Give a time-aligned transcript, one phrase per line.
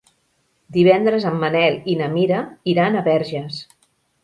[0.77, 2.41] Divendres en Manel i na Mira
[2.75, 3.63] iran a Verges.